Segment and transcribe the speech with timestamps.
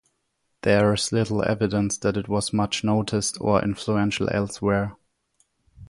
[0.63, 4.95] There is little evidence that it was much noticed or influential elsewhere.